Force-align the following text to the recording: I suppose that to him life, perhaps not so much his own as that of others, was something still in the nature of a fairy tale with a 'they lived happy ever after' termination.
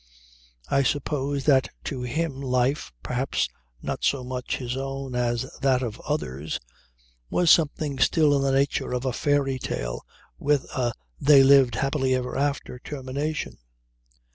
I 0.67 0.81
suppose 0.81 1.43
that 1.43 1.69
to 1.83 2.01
him 2.01 2.41
life, 2.41 2.91
perhaps 3.03 3.47
not 3.83 4.03
so 4.03 4.23
much 4.23 4.57
his 4.57 4.75
own 4.75 5.13
as 5.13 5.43
that 5.61 5.83
of 5.83 5.99
others, 6.01 6.59
was 7.29 7.51
something 7.51 7.99
still 7.99 8.35
in 8.35 8.41
the 8.41 8.51
nature 8.51 8.93
of 8.95 9.05
a 9.05 9.13
fairy 9.13 9.59
tale 9.59 10.01
with 10.39 10.63
a 10.75 10.93
'they 11.19 11.43
lived 11.43 11.75
happy 11.75 12.15
ever 12.15 12.35
after' 12.35 12.79
termination. 12.79 13.59